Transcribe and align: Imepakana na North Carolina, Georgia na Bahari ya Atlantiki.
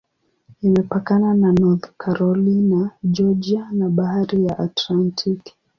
Imepakana 0.67 1.29
na 1.41 1.49
North 1.59 1.85
Carolina, 2.01 2.81
Georgia 3.09 3.69
na 3.73 3.87
Bahari 3.89 4.45
ya 4.45 4.59
Atlantiki. 4.59 5.55